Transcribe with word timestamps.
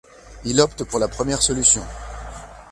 Il 0.45 0.59
opte 0.59 0.83
pour 0.83 0.97
la 0.97 1.07
première 1.07 1.43
solution. 1.43 1.83